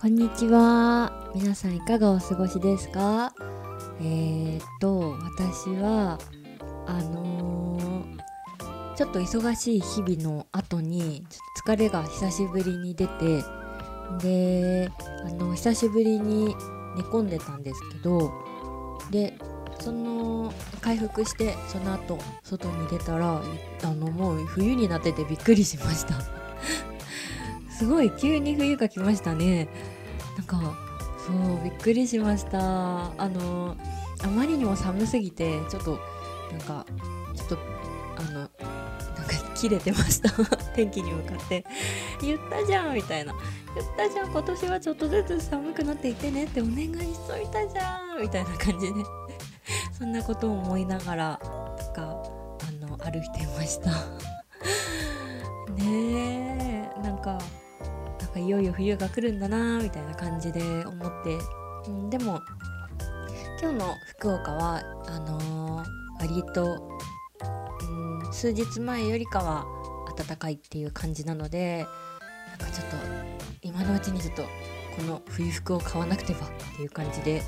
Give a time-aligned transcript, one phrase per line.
[0.00, 1.28] こんにちは。
[1.34, 3.34] 皆さんいかがお過ごしですか？
[4.00, 6.20] えー、っと、私は、
[6.86, 13.42] あのー、ちょっと忙しい日々の後に、ちょっと疲れが久しぶりに出て、
[14.22, 14.88] で、
[15.26, 16.54] あの、久しぶりに
[16.94, 18.30] 寝込んでたんですけど、
[19.10, 19.36] で、
[19.80, 23.42] その回復してその後外に出たら
[23.82, 26.37] あのもう冬になっててびっくりしました
[27.78, 29.68] すごい急に冬が来ましたね。
[30.36, 30.76] なんか
[31.24, 32.58] そうびっくりしました。
[32.58, 33.76] あの
[34.24, 36.00] あまりにも寒すぎてちょっと
[36.50, 36.84] なんか
[37.36, 37.58] ちょっと
[38.16, 38.52] あのなんか
[39.54, 40.30] 切れてました。
[40.74, 41.64] 天気に向かって。
[42.20, 43.32] 言ったじゃんみたいな。
[43.76, 44.30] 言ったじゃん。
[44.32, 46.46] 今年はちょっとずつ寒くなっていってね。
[46.46, 48.20] ってお願いしといたじゃん。
[48.20, 48.94] みたいな感じで。
[49.96, 51.40] そんなことを思いながら
[51.78, 53.90] なんかあの歩いてました。
[55.78, 57.02] ねえ。
[57.02, 57.38] なんか
[58.48, 61.38] いよいよ冬が来るんだなみたいな感じで思って、
[61.90, 62.40] ん、でも
[63.60, 65.84] 今日の福岡はあのー、
[66.20, 66.88] 割と、
[68.24, 69.66] うん、数日前よりかは
[70.16, 71.86] 暖かいっていう感じなので
[72.58, 72.96] なんかちょっと
[73.60, 74.42] 今のうちにちょっと
[74.96, 77.42] この冬服を買わなくてはっていう感じで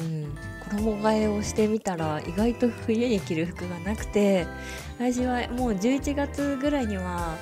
[0.00, 0.34] うん、
[0.68, 4.46] 衣替えをしてみたら意外と冬に着る服がなくて
[4.98, 7.36] 私はもう11月ぐらいには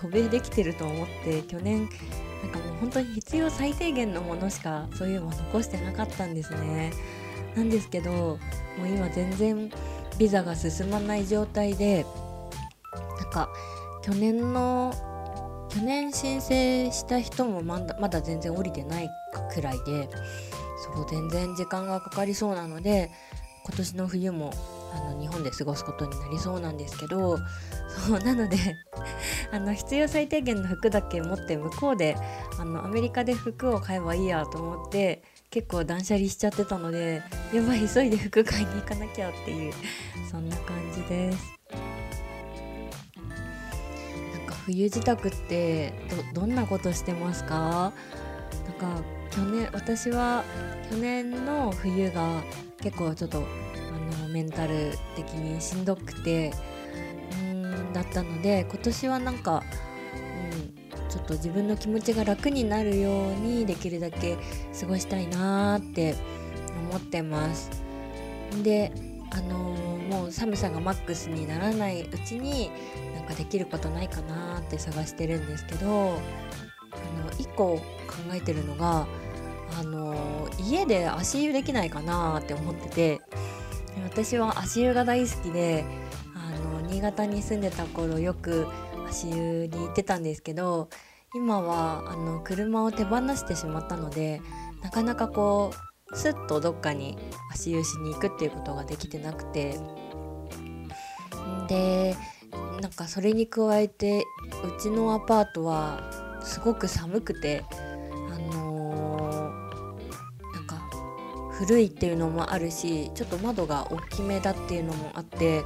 [0.00, 1.88] 渡米できてると思って去年
[2.42, 6.92] なんかもう本当に必要最低限のものしかそういうの残してなかったんですね。
[7.54, 8.38] なんですけども
[8.84, 9.70] う今全然
[10.18, 12.06] ビザが進まない状態で
[13.18, 13.48] なんか
[14.02, 14.94] 去年の
[15.68, 19.10] 去年申請した人もまだまだ全然降りてない
[19.52, 20.08] くらいで
[20.94, 23.10] そう全然時間がかかりそうなので
[23.64, 24.52] 今年の冬も
[24.92, 27.38] あの日本で過ごすことになりそうなんですけど
[28.06, 28.56] そうなので
[29.52, 32.16] あの必要最低限の服だけ持って向こうで
[32.58, 39.72] あのアメリカで服を買えばいいやと思って結構断捨離しちゃってたのでやばい急いで服買いに行かなきゃっていう
[40.30, 41.38] そんな感じです。
[44.32, 45.16] なんか冬支度っ
[45.48, 45.92] て
[46.34, 47.92] どどんなことしてますか？
[48.80, 50.44] なんか去年私は
[50.90, 52.42] 去年の冬が
[52.80, 53.42] 結構ちょっと
[54.30, 56.52] メンタル的にしんどくて
[57.42, 59.62] うんだったので今年はなんか、
[60.92, 64.36] うん、ちょっと自分の気持ちが楽になるようにできるだけ
[64.78, 66.14] 過ごしたいなーって
[66.90, 67.70] 思ってます。
[68.62, 68.92] で
[69.32, 72.70] あのー、もう寒さがマックスにならないうちに
[73.14, 77.82] なんかできることないかなって探してるんですけどあの1個考
[78.32, 79.06] えてるのが
[79.78, 83.20] あの家で足湯できないかなって思ってて。
[84.04, 85.84] 私は足湯が大好きで
[86.34, 88.66] あの新潟に住んでた頃よく
[89.08, 90.88] 足湯に行ってたんですけど
[91.34, 94.40] 今はあの車を手放してしまったので
[94.82, 95.72] なかなかこ
[96.12, 97.16] うスッとどっかに
[97.52, 99.78] 足湯しに行くっていうことができてなくて
[101.68, 102.16] で
[102.80, 104.24] なんかそれに加えて
[104.64, 107.64] うちのアパートはすごく寒くて
[111.60, 115.62] 古いっていうのもあるしちょっと窓が大きめだっていうのもあって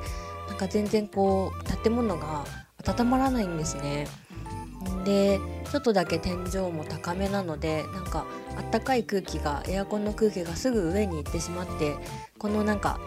[0.49, 2.44] なんか全然こう建物が
[2.84, 4.09] 温まらないんですね。
[5.05, 5.38] で
[5.71, 11.97] ちょっとだけ天井も高めなのでなんかあったかい空気がエアコンの空気がすぐ上に行ってしまって
[12.38, 12.99] このなんか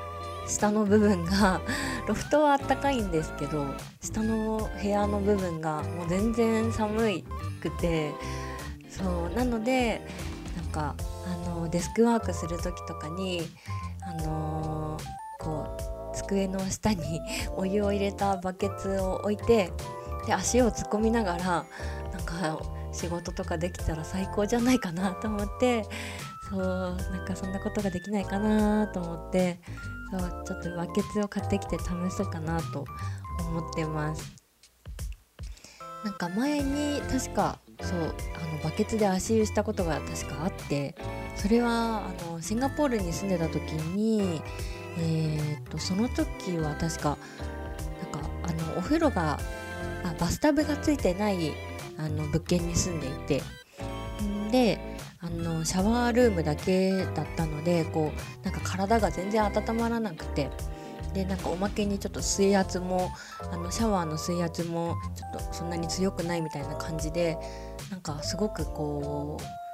[0.47, 1.61] 下の部分が
[2.07, 3.65] ロフトはあったかいんですけど
[4.01, 7.23] 下の部屋の部分がもう全然寒
[7.61, 8.13] くて
[8.89, 10.01] そうなので
[10.55, 10.95] なんか
[11.69, 13.41] デスクワークする時とかに
[14.01, 15.77] あのー、こ
[16.13, 17.21] う机の下に
[17.55, 19.71] お湯を入れたバケツを置いて
[20.25, 21.45] で足を突っ込みながら
[22.11, 22.59] なんか
[22.91, 25.85] 仕事とかできたら最高じゃないかなと思って
[26.49, 29.59] そうなんかそんなことができないかなと思って
[30.11, 31.85] そうちょっとバケツを買ってきて試
[32.15, 32.85] そうかなと
[33.49, 34.37] 思ってます。
[36.03, 40.95] なんか前に確かそうあのバケツで足湯したことが確かあって
[41.37, 44.41] それはあのシンガポールに住んでた時に、
[44.97, 47.17] えーと、その時は確か
[48.01, 49.39] なんかあのお風呂が
[50.03, 51.53] あバスタブがついてない
[51.97, 53.43] あの物件に住んでいて。
[54.51, 54.79] で
[55.19, 58.11] あのシャワールームだけだったのでこ
[58.41, 60.49] うなんか体が全然温まらなくて。
[61.13, 63.09] でなんかおまけにちょっと水圧も
[63.51, 67.37] あのシャワーの水圧もちょっとそんなに強くないみたいな感じで
[67.89, 69.66] なんかすごくこう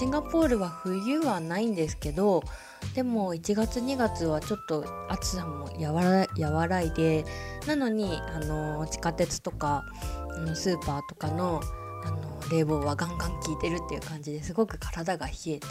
[0.00, 2.42] シンガポールは冬はないんですけど
[2.94, 7.26] でも1月2月はちょっと暑さも和らいで
[7.66, 9.84] なのにあの地下鉄とか
[10.34, 11.60] あのスーパーとかの
[12.02, 15.66] あの冷房はガンガン効いてるっていう感じですごく体が冷えて。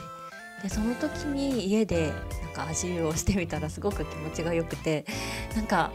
[0.61, 5.05] でその時に家でなんか足湯をしてみたらすごく気持ちが良くて
[5.55, 5.91] なんか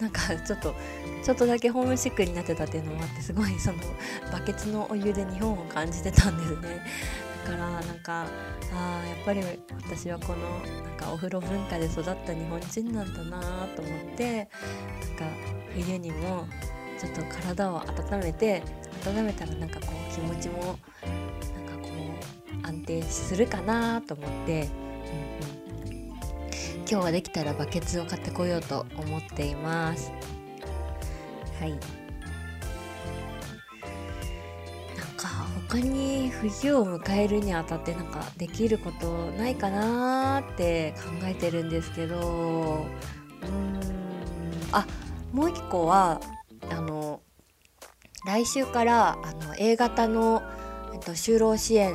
[0.00, 0.74] なんかちょっと
[1.22, 3.78] ちょっとだけホームシックになってたっていうのもあってすごいその
[4.30, 6.82] バケツのお湯で日本を感じてたんですね。
[7.40, 8.26] からなんか
[8.72, 9.42] あやっぱり
[9.88, 14.48] 私はこのなんかお風呂文化で育った日本人なんだなと思ってなんか
[15.74, 16.46] 冬にも
[16.98, 18.62] ちょっと体を温めて
[19.06, 20.78] 温めたらなんかこう気持ちもなんか
[21.82, 21.88] こ
[22.62, 24.68] う安定するかなと思って、
[25.82, 26.08] うんうん、
[26.78, 30.12] 今日はできたらバケツを買ってこようと思っています。
[31.58, 31.99] はい
[35.70, 42.86] 他に冬を迎えるにあたってなんかできることないかなって考えてるんですけど
[43.42, 43.80] うん
[44.72, 44.84] あ
[45.32, 46.20] もう一個は
[46.70, 47.20] あの
[48.26, 50.42] 来週からあの A 型の、
[50.92, 51.94] えっと、就労支援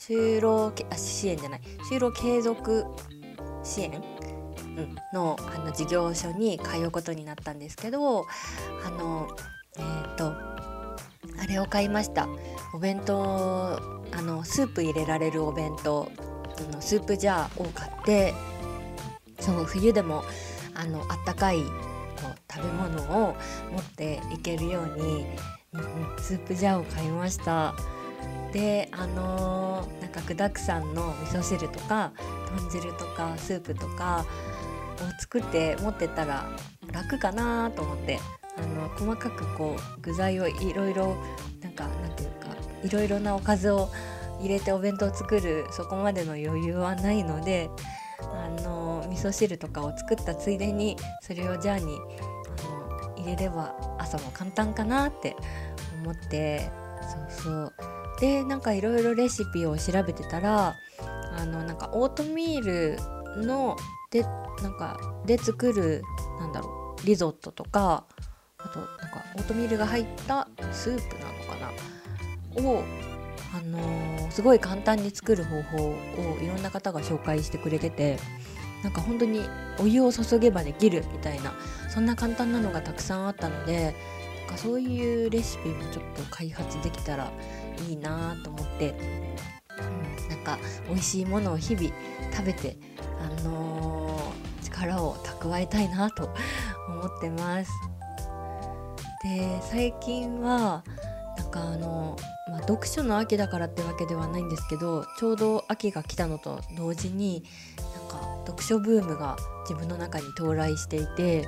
[0.00, 1.60] 就労あ支援じゃない
[1.90, 2.84] 就労継続
[3.64, 3.90] 支援？
[4.76, 8.26] うんのあの事業所に通うことになったんですけど
[8.84, 9.15] あの、
[11.60, 12.28] を買いました。
[12.72, 13.80] お弁当
[14.12, 16.10] あのスープ入れられるお弁当
[16.72, 18.34] のスープジャーを買って
[19.40, 20.24] そう冬でも
[20.74, 21.64] あのあったかいこ
[22.24, 23.36] う食べ物を
[23.72, 25.26] 持っていけるように、
[26.18, 27.74] スープジャーを買いました。
[28.52, 32.12] であのー、なんか具だくさんの味噌汁とか
[32.56, 34.24] 豚汁とかスープとか
[34.96, 36.48] を作って持ってたら
[36.92, 38.18] 楽かなと思って
[38.56, 41.16] あの細かくこう具材をいろいろ
[42.82, 43.90] いろいろなおかずを
[44.40, 47.70] 入れてお弁当を作るそこまでの余裕はないので
[48.20, 51.98] あの味噌汁とかを作ったついでにそれをジャーに
[52.58, 55.36] あの入れれば朝も簡単かなって
[56.02, 56.70] 思って
[57.30, 57.72] そうそう。
[58.20, 60.74] でなんかいろいろレシピを調べてたら
[61.36, 62.98] あのなんかオートミール
[63.44, 63.76] の
[64.10, 64.22] で
[64.62, 66.02] なんかで作る
[66.38, 68.04] なんだろうリゾットとか
[68.58, 71.70] あとなんかオートミールが入ったスープなのかな。
[72.58, 72.84] を
[73.54, 78.18] あのー、すごい簡単に作る方法をいろんな方が紹介してくれてて
[78.82, 79.40] なんか本当に
[79.78, 81.54] お湯を注げばできるみたいな
[81.88, 83.94] そんな簡単なのがたくさんあったので
[84.46, 87.32] なんかそういうレシピもちょっと開発できたら
[87.88, 88.94] いいなと思って、
[89.80, 90.58] うん、なんか
[90.88, 91.88] 美味しいものを日々
[92.32, 92.76] 食べて
[93.20, 96.28] あのー、力を蓄えたいなと
[96.88, 97.70] 思ってます。
[99.24, 100.84] で最近は
[101.36, 102.16] なんかあの、
[102.48, 107.44] まあ、読書の秋だからってわけではないんですけどちょうど秋が来たのと同時に
[107.94, 109.36] なんか読書ブームが
[109.68, 111.46] 自分の中に到来していて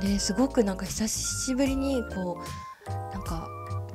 [0.00, 2.38] ですごくなんか久しぶりにこ
[2.86, 3.48] うなんか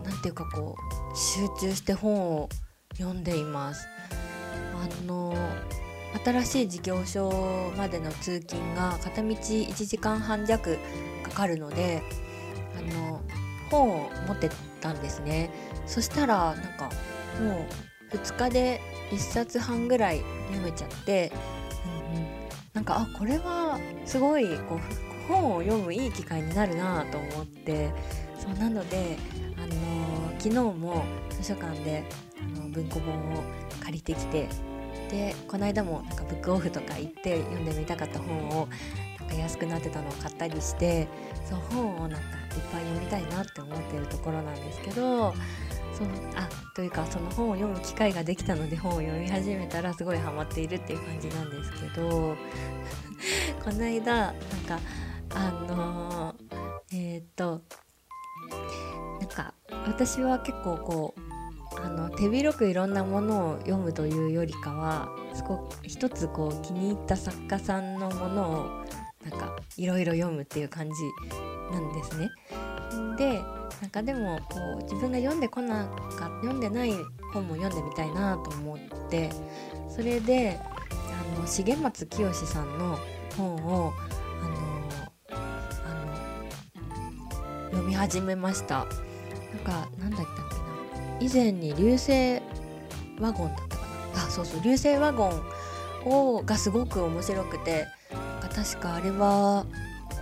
[0.04, 2.50] なんていうかこう集中して本を
[2.98, 3.88] 読んでいます。
[4.74, 5.36] あの
[6.24, 10.78] 新しい事業所までの通勤が片道1時間半弱
[11.24, 12.02] かかるので
[12.78, 13.22] あの
[13.70, 14.50] 本を持って
[14.80, 15.50] たんですね。
[15.86, 16.90] そしたらなんか
[17.42, 17.66] も
[18.12, 18.82] う2日で
[19.12, 21.32] 1冊半ぐらい読めちゃって、
[22.14, 22.28] うんうん、
[22.74, 24.80] なんかあこれはすごいこう
[25.28, 27.92] 本を読むいい機会になるなと思って
[28.38, 29.18] そうなので、
[29.58, 32.04] あのー、昨日も図書館で
[32.40, 33.44] あの文庫本を
[33.82, 34.48] 借りてきて
[35.10, 38.68] でこの間もなんかブックオフとか行って読んでみたかった本を
[39.20, 41.08] なんか安くなってたのを買ったりして
[41.48, 45.34] そう本をなんかいっぱい読みたいなって思ってるところなんですけど
[45.94, 52.36] そのあというかその本を読む機会ができたので本を読み始めたらすごいハマっているっていう感じなんですけど
[53.64, 54.80] この間なんか
[55.36, 57.62] あのー、えっ、と
[59.20, 59.54] なんか
[59.88, 61.30] 私は結構こう
[61.82, 68.86] あの手広くいろんなものを読むというよりかはすごく一つこう気に入った作家さんのものを
[69.30, 70.94] なんかいろいろ読むっていう感じ
[71.72, 72.30] なんですね。
[73.18, 73.42] で
[73.82, 75.86] なんかでもこう自分が読んでこな
[76.18, 76.92] か読んでない
[77.34, 78.78] 本も読んでみたいなと思っ
[79.10, 79.30] て
[79.90, 82.98] それであの重松清さんの
[83.38, 83.94] 本を
[84.42, 85.94] あのあ
[87.64, 88.86] の読み始めました。
[89.54, 90.50] なんかなんだっけな
[91.20, 92.42] 以前に流星
[93.20, 93.84] ワゴンだったか
[94.16, 95.42] なあそうそう流星ワゴン
[96.06, 97.86] をがすごく面白くて
[98.56, 99.66] 確かあれは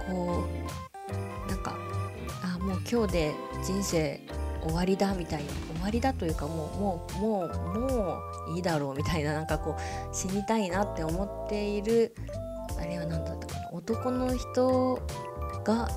[0.09, 0.96] こう
[2.89, 4.21] 今日で人生
[4.63, 8.17] 終わりだみたいな終わりだというかもうもうもうも
[8.49, 12.15] ういいだろうみたいななんかこう死にたいなって思っている
[12.79, 15.01] あれは何だったかな男の人
[15.63, 15.89] が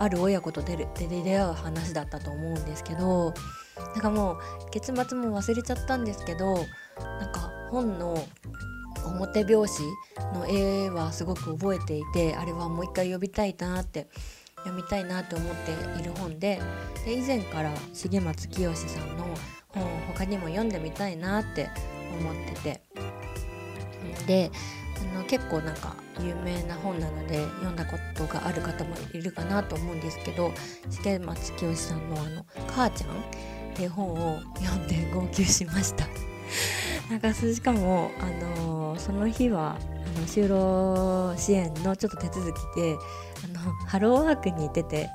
[0.00, 3.32] ある親子と出るで出会う話だったと思うんですけど
[3.94, 6.54] なんかもう結末も忘れちゃったんですけど
[6.98, 8.16] なんか本の
[9.04, 14.08] 表表紙の絵はすごく覚えていてあれはもう一回呼びたいなって
[14.64, 16.60] 読みたいなって思っている本で
[17.04, 19.24] で以前から重松清さんの
[19.68, 21.68] 本を他にも読んでみたいなって
[22.18, 22.80] 思ってて。
[24.26, 24.50] で
[25.14, 30.52] あの結構なんか有名な本なので読んだことがある方もいるかなと思うんですけど
[31.02, 33.10] 重松清さんのあの「母ちゃん」
[33.74, 36.06] っていう本を読んで号泣しました。
[37.10, 42.96] なんかしかも、あのー、その日はあの就労支援のちょっと手続きで
[43.44, 45.10] あのハローワークに行ってて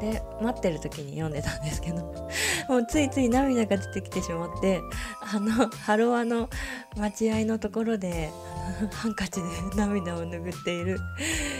[0.00, 2.02] で待ってる時に読んでたんですけど
[2.68, 4.80] もうついつい涙が出てきてしまって
[5.20, 6.48] あのハロワの
[6.96, 8.30] 待合のところで
[8.92, 10.98] ハンカチで涙を拭っている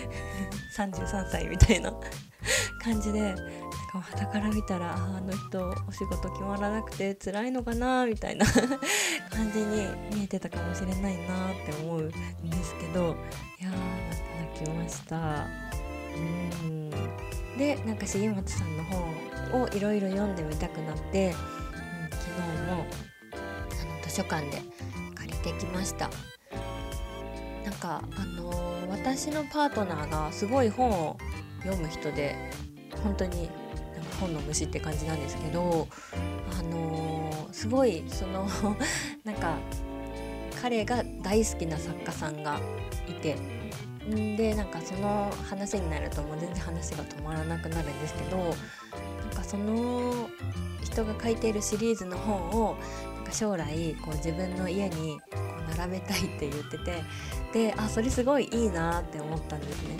[0.76, 1.92] 33歳みたいな
[2.82, 3.34] 感じで
[3.90, 12.14] か旗から見たらあの人お仕事決まらなくて辛いのかなみたいな感じに見えてたかもしれないなって思うんで
[12.64, 13.16] すけど
[13.60, 15.69] いやー泣きました。
[17.58, 21.32] でなんか重松さんの本をいろいろ読んでみたくなって、うん、
[22.10, 22.40] 昨日
[22.72, 22.86] も
[23.32, 24.62] あの図書館で
[25.14, 26.10] 借りてきました。
[27.64, 31.18] なんかあのー、私のパートナーがすごい本を
[31.62, 32.34] 読む人で
[33.02, 33.50] 本当に
[33.94, 35.86] なんか本の虫って感じなんですけど
[36.58, 38.48] あのー、すごいその
[39.24, 39.58] なんか
[40.62, 42.58] 彼が大好きな作家さんが
[43.08, 43.36] いて
[44.36, 48.54] でなんかその話になるともう全然話が止まらなくなるんですけどなん
[49.34, 50.28] かその
[50.82, 52.76] 人が書いているシリーズの本を
[53.16, 55.38] なんか将来こう自分の家にこ
[55.72, 57.02] う並べたいって言ってて
[57.52, 59.96] であそれすごいいいなって思ったんですね。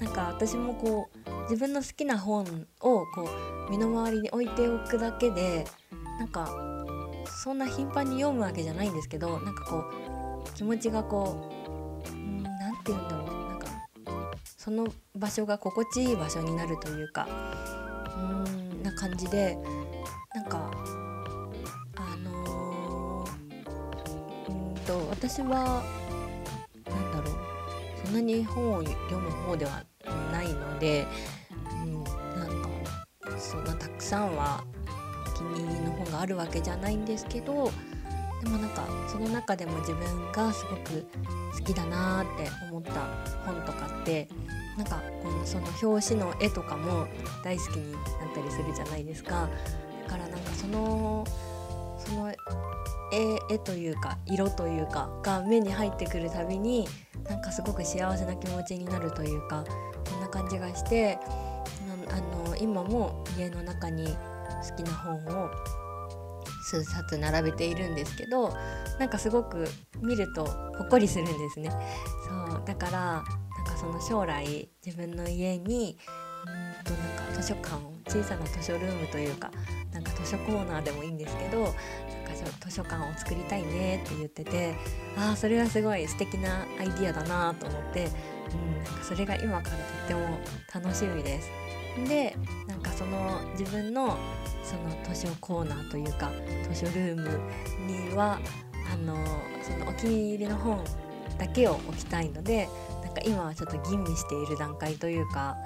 [0.00, 3.28] なんか私もこう自分の好きな本をこ
[3.68, 5.64] う身の回りに置いておくだけで
[6.18, 6.48] なんか
[7.26, 9.84] そんな頻繁に読むわけじゃないんですけどなんかこ
[10.46, 13.23] う気持ちがこう何て言うんだろう
[14.64, 17.28] その場所が心地いい場所になるというか
[18.16, 19.58] うんな感じで
[20.34, 20.70] なんか
[21.96, 25.84] あのー、うんと私は
[26.88, 29.84] 何だろうそんなに本を読む方では
[30.32, 31.06] ないので、
[31.82, 34.64] うん、なんかそんなたくさんは
[35.28, 37.70] お気に入りの本があるわけじゃないんですけど
[38.42, 41.06] でもなんかその中でも自分がすごく
[41.52, 42.92] 好きだなって思った
[43.44, 44.26] 本とかって
[44.76, 47.06] なんかこのその表紙の絵とかも
[47.42, 48.02] 大好きになっ
[48.34, 49.48] たりするじゃないですか。
[50.04, 51.24] だからなんかその
[51.98, 52.34] その絵
[53.54, 56.86] 絵というか色というかが目に入ってくるたびに
[57.28, 59.64] なんかすごく幸せな気持ちになるというか
[60.04, 61.18] そんな感じがして
[62.10, 65.14] あの今も家の中に好きな本
[65.44, 65.50] を
[66.64, 68.52] 数冊並べているんですけど
[68.98, 69.66] なんかすごく
[70.02, 71.70] 見るとほっこりするんですね。
[72.48, 73.24] そうだから
[73.84, 75.98] その将来自分の家に
[76.46, 79.50] うんとなんか図書館を小さな図書ルームというか
[79.92, 81.74] なんか図書コーナーでもいいんですけどなんか
[82.66, 84.74] 図書館を作りたいねって言ってて
[85.18, 90.38] ああそれはすごい素敵なアイディアだなと思って、うん、なんかそれが今からとっても
[90.72, 91.50] 楽しみです。
[92.08, 92.36] で
[92.66, 94.16] なんかその自分の
[94.64, 96.32] その図書コーナーというか
[96.72, 97.40] 図書ルーム
[97.86, 98.40] には
[98.92, 99.14] あの
[99.62, 100.82] そのお気に入りの本
[101.38, 102.68] だけを置きたいので
[103.14, 105.56] なんか今はちょっと吟味している段階というか、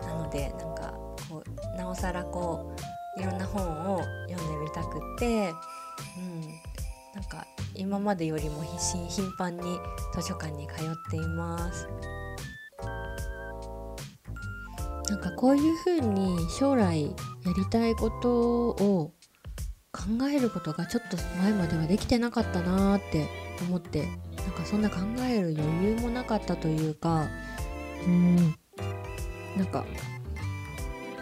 [0.00, 0.92] うん、なのでなんか
[1.28, 2.74] こうなおさらこ
[3.16, 3.62] ういろんな本
[3.94, 5.52] を読んでみたくって、
[6.18, 6.40] うん、
[7.14, 9.78] なんか今までよりも頻繁に
[10.14, 11.88] 図書館に通っています。
[15.08, 17.12] なんかこういうふうに将来や
[17.56, 19.12] りたいことを
[19.92, 23.28] 考えることがちょっと前まではできてなかったなーって
[23.68, 24.08] 思って
[24.68, 27.28] そんな考える余裕もなかったというか
[28.04, 28.36] うん
[29.56, 29.84] なんか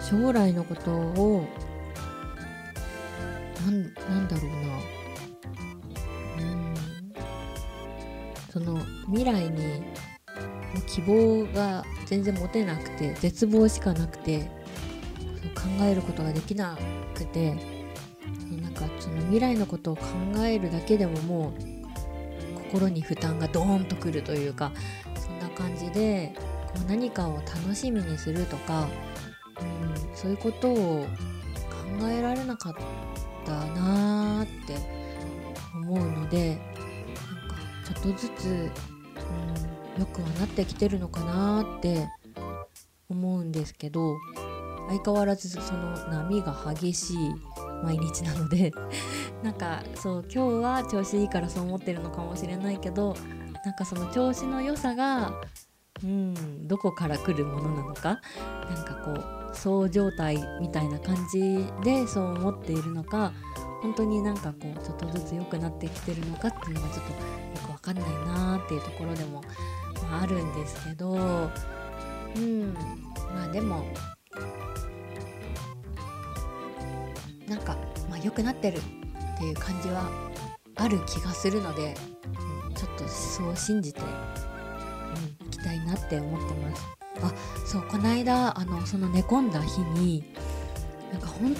[0.01, 1.47] 将来のことを
[3.65, 4.57] なんなんだろうな。
[6.39, 6.75] うん
[8.51, 9.83] その未来に
[10.87, 14.51] 希望が全然持てなくて絶望しかなくて
[15.55, 16.79] 考えることができな
[17.15, 17.55] くて
[18.63, 20.03] なんかその未来のことを考
[20.45, 21.64] えるだけでももう
[22.75, 24.73] 心に負担がドーンとくるというか
[25.15, 26.35] そんな感じで
[26.67, 28.89] こう何かを楽しみにするとか、
[29.61, 31.07] うん、そういうことを
[32.01, 32.75] 考えられなかっ
[33.45, 34.77] たなーって
[35.73, 37.57] 思うのでなんか
[38.03, 42.09] ちょっとずつ、うん、よくはなってきてるのかなって
[43.09, 44.17] 思うんですけど
[44.89, 47.17] 相変わらずその波が激しい
[47.85, 48.73] 毎日なので
[49.45, 53.15] なんかそう今日は調子いいからそう思ってるのかもしれないけど
[53.65, 55.35] なんかその調子の良さが
[56.03, 58.21] うんどこから来るものなのか？
[58.71, 63.33] なんかこうそう状態みたいな感じでそう思っているのか？
[63.83, 67.19] 本当になんかこうちょっとずつ良くなってきてるのかっていうのがちょっとよ
[67.67, 69.43] くわかんないなーっていうところでも、
[70.11, 71.51] まあ、あるんですけど
[72.37, 72.75] うん
[73.35, 73.85] まあでも
[77.47, 77.77] なんか、
[78.09, 78.81] まあ、良くなってる
[79.35, 80.09] っていう感じは
[80.77, 81.95] ある気がするので、
[82.69, 86.87] うん、ちょっとそう信じて、うん、いきたいなって思ってます。
[87.23, 87.33] あ
[87.65, 90.25] そうこの間あのその寝込んだ日に
[91.13, 91.55] なんか本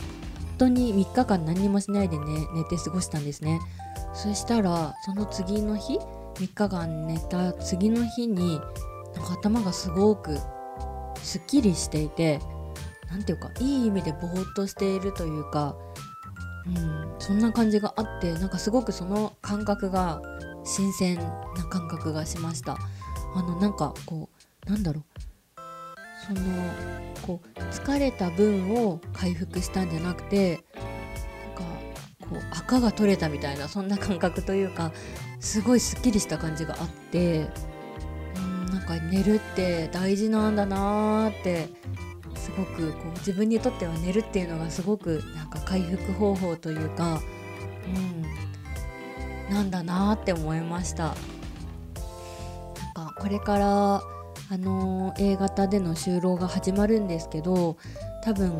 [0.59, 3.61] 当に3日間何もしないでね寝て過ごしたんですね
[4.15, 5.99] そしたらその次の日
[6.35, 8.61] 3日間寝た次の日に
[9.15, 10.37] なんか頭がすごく
[11.23, 12.41] すっきりしていて
[13.11, 15.77] 何ていうかいい意味でぼーっとしているというか、
[16.67, 20.23] うん、そんな感じがあってなんかすごくその感覚が
[20.65, 22.79] 新鮮な感覚がしました。
[23.35, 24.31] あのなんかこ
[24.67, 25.05] うなんだろう。
[26.27, 26.41] その
[27.27, 31.63] こう疲れた分を回復したんじゃなくてなんか
[32.31, 34.93] こう赤が取れたみたいなそんな感覚というか
[35.41, 37.51] すごいすっきりした感じがあって
[38.37, 41.69] うんなんか寝るって大事なんだなーって
[42.57, 47.21] ごくこう自分にとっては寝るっていうのがすごくなんか回復方法というか、
[49.49, 51.15] うん、なんだなって思いました。
[52.97, 54.03] なんかこれから
[54.51, 57.77] あの A 型での就労が始まるんですけど
[58.23, 58.53] 多分、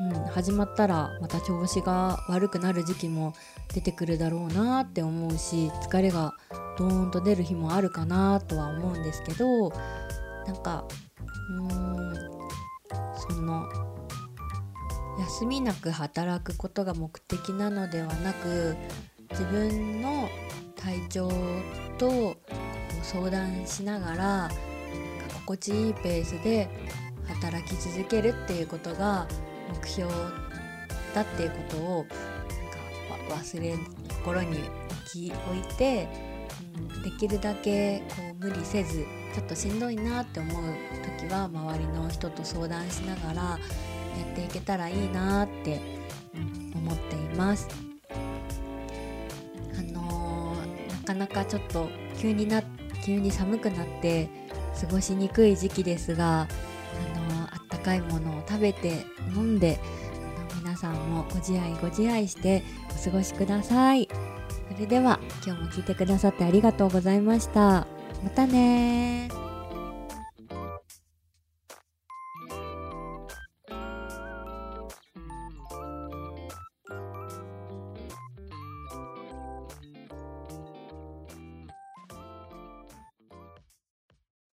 [0.00, 3.32] うん、始まったらまた調子が悪くなる時期も
[3.72, 6.34] 出てくるだろうなって思うし疲れが
[6.76, 9.70] ドーンと出る日もあるかなとは思うんですけど
[10.46, 10.84] なんか
[11.50, 11.87] うん
[13.30, 13.68] その
[15.18, 18.76] 休みなく働くことが目的なのではなく
[19.30, 20.28] 自分の
[20.76, 21.30] 体調
[21.98, 22.36] と
[23.02, 24.50] 相談しながら
[25.46, 26.68] 心地いいペースで
[27.26, 29.26] 働き続けるっていうことが
[29.82, 30.12] 目標
[31.14, 32.06] だっていうことを
[33.10, 33.76] なんか忘れ
[34.08, 34.58] 心に
[35.06, 36.08] 置き置いて、
[37.02, 40.62] できるだけこう無理せずちょっとしんどいなって思う
[41.20, 43.58] 時は周りの人と相談しながらや
[44.32, 45.80] っていけたらいいなって、
[46.74, 47.68] 思っています。
[49.78, 51.88] あのー、なかなかちょっと
[52.18, 52.62] 急にな
[53.04, 54.28] 急に寒くなって
[54.80, 56.46] 過ごしにくい時期ですが、あ
[57.18, 59.78] のー、あったかいものを食べて飲んで
[60.62, 64.27] 皆さんもご自愛ご自愛してお過ごしください。
[64.78, 67.88] それでは今日も聞いてくださってありがとうございました。
[68.22, 69.28] またね